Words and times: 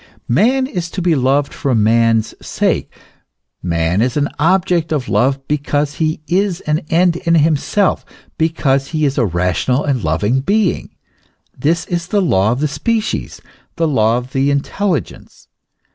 Man 0.33 0.65
is 0.65 0.89
to 0.97 1.01
be 1.03 1.13
loved 1.13 1.53
for 1.53 1.75
man's 1.75 2.33
sake. 2.43 2.91
Man 3.61 4.01
is 4.01 4.17
an 4.17 4.29
object 4.39 4.91
of 4.91 5.07
love 5.07 5.47
because 5.47 5.97
he 6.01 6.21
is 6.27 6.59
an 6.61 6.81
end 6.89 7.17
in 7.17 7.35
himself, 7.35 8.03
because 8.35 8.87
he 8.87 9.05
is 9.05 9.19
a 9.19 9.25
rational 9.27 9.83
and 9.83 10.03
loving 10.03 10.39
being. 10.39 10.89
This 11.55 11.85
is 11.85 12.07
the 12.07 12.19
law 12.19 12.51
of 12.51 12.61
the 12.61 12.67
species, 12.67 13.41
the 13.75 13.87
law 13.87 14.17
of 14.17 14.33
the 14.33 14.49
intelligence. 14.49 15.47